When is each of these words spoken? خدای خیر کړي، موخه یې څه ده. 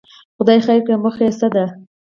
خدای 0.37 0.59
خیر 0.65 0.79
کړي، 0.85 0.95
موخه 1.03 1.21
یې 1.27 1.31
څه 1.39 1.47
ده. 1.53 1.65